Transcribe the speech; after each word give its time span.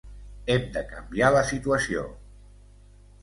Hem 0.53 0.63
de 0.77 0.81
canviar 0.93 1.29
la 1.35 1.43
situació. 1.49 2.05